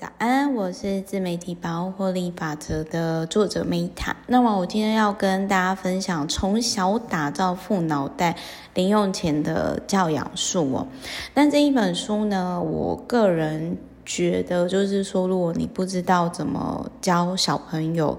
[0.00, 4.14] 早安，我是自媒体包获利法则的作者梅塔。
[4.28, 8.36] 那么我今天要跟大家分享从小打造富脑袋
[8.74, 10.86] 零用钱的教养术哦。
[11.34, 18.16] 但这一本书呢，我个人觉得就是说，如果你不知道怎么教小朋友，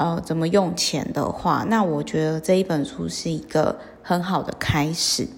[0.00, 3.76] 呃，怎么用钱的话，那我觉得这一本书是一个。
[4.02, 5.28] 很好的开始，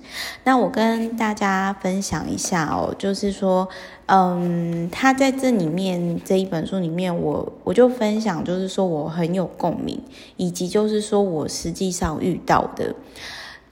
[0.44, 3.68] 那我跟大家分享一下哦，就是说，
[4.06, 10.00] 嗯，他在这里面这一本书里面我，我就分享，就是说我很有共鸣，
[10.36, 12.94] 以及就是说我实际上遇到的，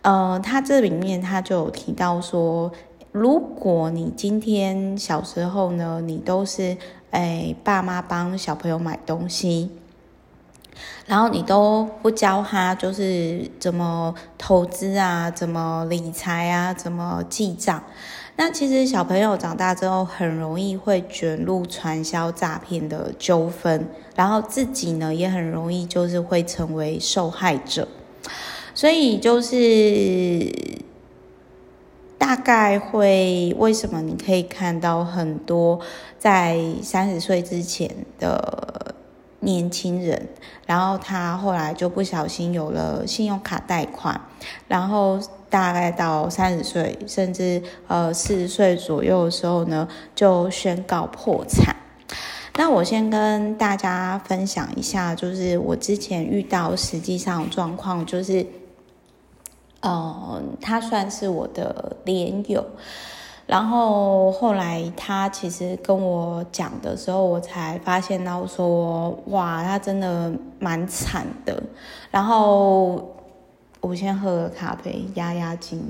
[0.02, 2.70] 呃，他这里面他就有提到说，
[3.12, 6.76] 如果你今天小时候呢，你都是
[7.12, 9.70] 哎爸妈帮小朋友买东西。
[11.06, 17.82] 然后你都不教他，就是怎么投资啊，怎么理财啊，怎么记账。
[18.36, 27.86] 那其实小朋友长大之后，很容易会卷入传销诈骗的纠纷，然后自己呢也很容易就是会成为受害者。
[28.72, 30.50] 所以就是
[32.16, 35.80] 大概会为什么你可以看到很多
[36.18, 38.89] 在三十岁之前的。
[39.40, 40.28] 年轻人，
[40.66, 44.20] 然后他后来就不小心有了信用卡贷款，
[44.68, 51.74] 然后大概到三十岁，甚至呃四十岁左右的时候呢，就宣告破产。
[52.56, 58.44] 那我先跟大家分享一下，就是我之前遇到实际上状况，就是，
[59.80, 62.64] 呃，他算是我的连友。
[63.50, 71.60] 然后后来他其实跟我讲的时候，我才发现到说，哇，他真的蛮惨的。
[72.12, 73.12] 然后
[73.80, 75.82] 我先喝个咖啡压压惊。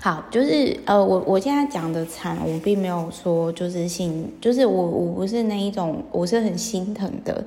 [0.00, 7.44] 好，就是呃，我我现在讲的惨，我并没有说就是心，就是我我不是那一种，我是很心疼的，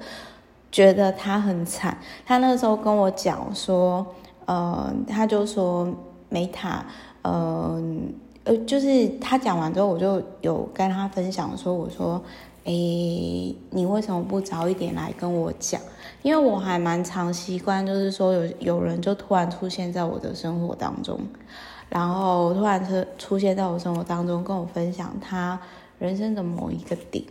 [0.70, 1.98] 觉得他很惨。
[2.26, 4.06] 他那时候跟我讲说，
[4.44, 5.88] 呃，他就说
[6.28, 6.86] 没他。
[7.24, 12.22] 嗯，呃，就是他讲完之后，我就有跟他分享说，我说，
[12.64, 15.80] 诶，你为什么不早一点来跟我讲？
[16.24, 21.20] 因为我还蛮常习惯，就是说有有人就突然出现在我的生活当中，
[21.90, 25.60] 然后突然出出现在我生活当中，跟我分享他
[26.00, 27.24] 人生的某一个点，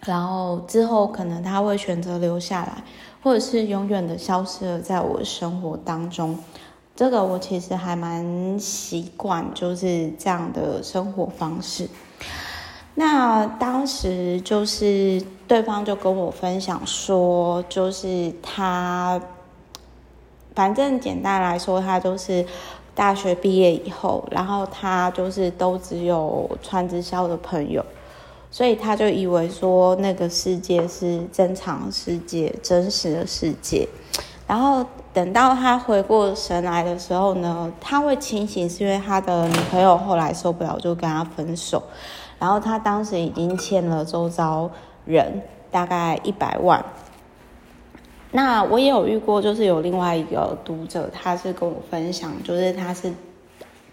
[0.00, 2.84] 然后之后可能他会选择留下来，
[3.22, 6.38] 或者是永远的消失了在我生活当中。
[6.96, 11.88] 这个我其实还蛮习惯，就是这样的生活方式。
[12.94, 19.20] 那当时就是对方就跟我分享说，就是他，
[20.54, 22.46] 反正简单来说，他就是
[22.94, 27.84] 大学毕业以后，然后他就是都只有传直销的朋友，
[28.52, 33.88] 所以他就以为说那个世界是正常世界，真实的世界。
[34.46, 41.80] 然后等到他回过神来的时候呢，他会清醒，是因为他的女朋友后来受不了，就跟他分手。
[42.40, 44.68] 然后他当时已经欠了周遭
[45.04, 46.84] 人大概一百万。
[48.32, 53.14] 那我也有遇过，就是有另外一个读者，他是跟我分享，就是他是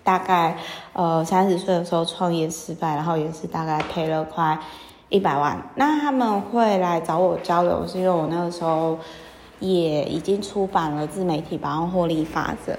[0.04, 0.58] 大概
[0.94, 4.58] 呃三十岁的时候创业失败，然后也是大概赔了快
[5.10, 5.70] 一百万。
[5.76, 8.98] 那他们会来找我交流，是因为我那个时候。
[9.62, 12.78] 也已经出版了自媒体百万获利法则，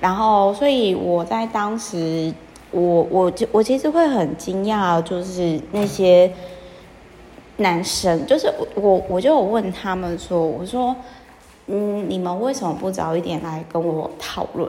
[0.00, 2.34] 然后，所以我在当时，
[2.72, 6.32] 我我就我其实会很惊讶，就是那些
[7.58, 10.96] 男生，就是我我就问他们说，我说，
[11.66, 14.68] 嗯，你们为什么不早一点来跟我讨论？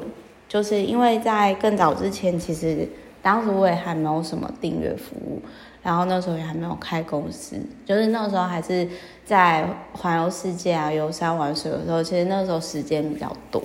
[0.50, 2.88] 就是因为在更早之前，其实
[3.24, 5.42] 当时我也还没有什么订阅服务。
[5.82, 8.88] 然后那时候也还没有开公司，就是那时候还是
[9.26, 13.62] 在环游世界啊、游山玩水的时候，其实那时候时间比较多。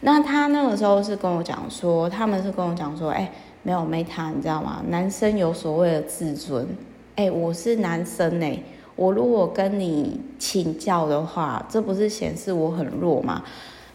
[0.00, 3.30] 那他那个时候是跟我讲说，他们是跟我讲说，哎，
[3.62, 4.82] 没有 Meta，你知道吗？
[4.88, 6.66] 男生有所谓的自尊，
[7.14, 8.60] 哎，我是男生哎，
[8.96, 13.44] 我如果跟你请教的话，这不是显示我很弱吗？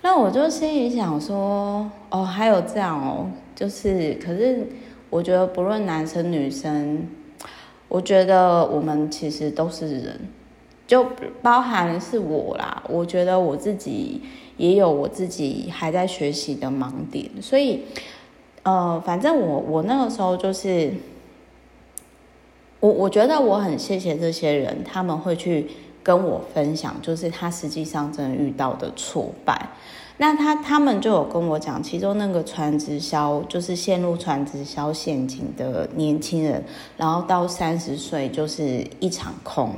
[0.01, 4.67] 那我就心里想说，哦，还有这样哦，就是，可是
[5.09, 7.07] 我觉得不论男生女生。
[7.93, 10.17] 我觉得我们其实都是人，
[10.87, 11.05] 就
[11.41, 12.81] 包含是我啦。
[12.87, 14.21] 我觉得我自己
[14.55, 17.81] 也有我自己还在学习的盲点，所以，
[18.63, 20.93] 呃，反正我我那个时候就是，
[22.79, 25.67] 我我觉得我很谢谢这些人，他们会去
[26.03, 29.69] 跟我分享，就是他实际上真的遇到的挫败。
[30.17, 36.63] 那他他们就有跟我讲，其中那个传直销就是陷入传直销陷阱的年轻人，
[36.95, 39.73] 然后到三十岁就是一场空。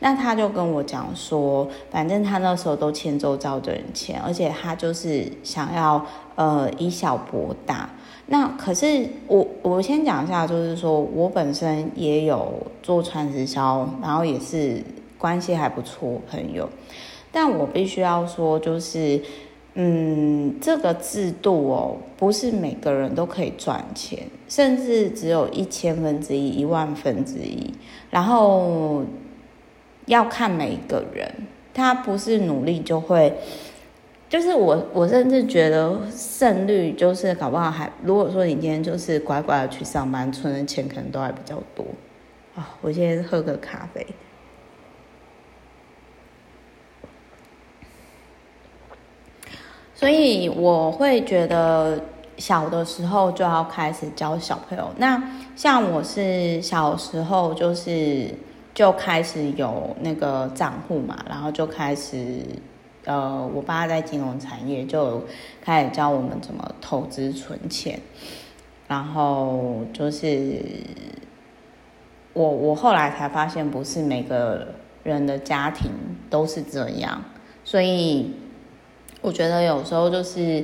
[0.00, 6.04] 那他就跟我讲说，反正他那时候都欠周遭的人钱，而且他就是想要
[6.34, 7.88] 呃以小博大。
[8.26, 14.82] 那可是我我先讲一下，就是说我本身也有做传直销，然后也是
[15.24, 16.68] 关系还不错朋友，
[17.32, 19.22] 但我必须要说就是。
[19.76, 27.74] 嗯，这个制度哦，不是每个人都可以赚钱，甚至只有一千分之一、一万分之一。
[28.08, 29.02] 然后
[30.06, 31.28] 要看每一个人，
[31.74, 33.36] 他不是努力就会。
[34.28, 37.90] 就是我，我甚至觉得胜率就是搞不好还。
[38.04, 41.84] 如果说你今天就是乖乖的去上班，存的钱可能都还比较多。
[42.54, 44.06] 啊、哦，我先喝个咖啡。
[50.04, 51.98] 所以我会觉得
[52.36, 54.86] 小的时候就要开始教小朋友。
[54.98, 55.18] 那
[55.56, 58.28] 像我是小时候就是
[58.74, 62.42] 就开始有那个账户嘛，然后就开始
[63.06, 65.24] 呃，我爸在金融产业就
[65.62, 67.98] 开始教我们怎么投资存钱。
[68.86, 70.60] 然后就是
[72.34, 74.66] 我我后来才发现，不是每个
[75.02, 75.90] 人的家庭
[76.28, 77.24] 都是这样，
[77.64, 78.34] 所以。
[79.24, 80.62] 我觉得有时候就是，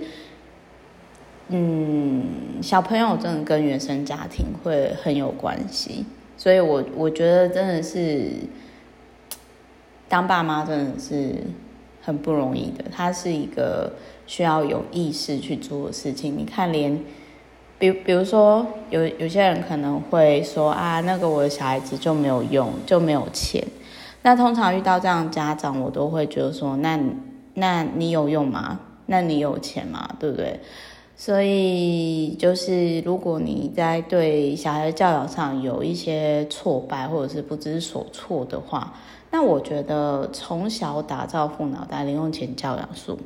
[1.49, 2.23] 嗯，
[2.61, 6.05] 小朋友真的跟原生家庭会很有关系，
[6.37, 8.33] 所以我我觉得真的是
[10.11, 11.37] 当爸妈真的是
[12.03, 13.95] 很不容易的，它是一个
[14.27, 16.37] 需要有意识去做的事情。
[16.37, 17.05] 你看连，连
[17.79, 23.67] 比比如说有有些人可能会说啊，那个我的小孩子就没有用，就没有钱。
[24.21, 27.01] 那通常遇到这样的家长，我都会觉得说，那。
[27.55, 28.81] 那你有用吗？
[29.07, 30.09] 那你有钱吗？
[30.21, 30.61] 对不对？
[31.17, 38.95] 所以就是，如果你在对小孩的教养上有一些挫败或者是不知所措的话，
[39.31, 43.19] 那我觉得从小打造富脑袋零用钱教养术，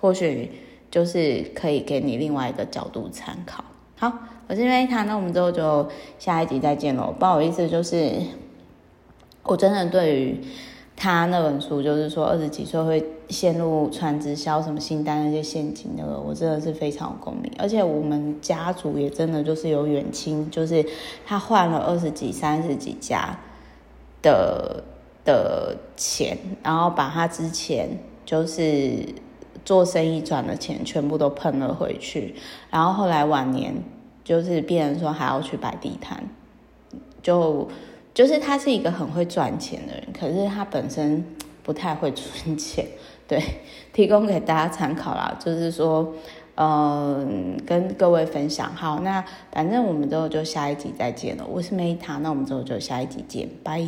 [0.00, 0.50] 或许
[0.90, 3.64] 就是可以给你另外一个角度参考。
[3.96, 4.12] 好，
[4.48, 5.88] 我是梅塔，那我们之后就
[6.18, 7.14] 下一集再见喽。
[7.18, 8.12] 不好意思，就是
[9.44, 10.40] 我真的对于。
[10.94, 17.50] 他那本书就是说，二十几岁会陷入传直销什么新单那些陷阱，那个我真的是非常有共鸣。
[17.58, 20.84] 而且我们家族也真的就是有远亲，就是
[21.26, 23.36] 他换了二十几、三十几家
[24.20, 24.84] 的
[25.24, 27.88] 的钱，然后把他之前
[28.26, 29.04] 就是
[29.64, 32.34] 做生意赚的钱全部都喷了回去，
[32.70, 33.74] 然后后来晚年
[34.22, 36.22] 就是变成说还要去摆地摊，
[37.22, 37.66] 就。
[38.14, 41.24] 就是他是一个很会赚钱的人，可是他本身
[41.62, 42.86] 不太会存钱，
[43.32, 43.42] 对，
[43.94, 45.34] 提供给大家参考啦。
[45.40, 46.12] 就是说，
[46.56, 48.74] 嗯，跟各位分享。
[48.74, 51.46] 好，那反正我们之后就下一集再见了。
[51.46, 53.82] 我是梅塔那我们之后就下一集见，拜。